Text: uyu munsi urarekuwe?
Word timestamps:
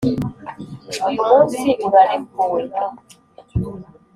uyu 1.07 1.21
munsi 1.29 1.59
urarekuwe? 1.85 2.61